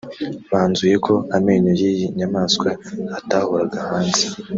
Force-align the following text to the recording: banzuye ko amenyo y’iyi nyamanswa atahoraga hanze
banzuye 0.51 0.95
ko 1.05 1.13
amenyo 1.37 1.71
y’iyi 1.79 2.05
nyamanswa 2.17 2.69
atahoraga 3.17 3.77
hanze 3.87 4.25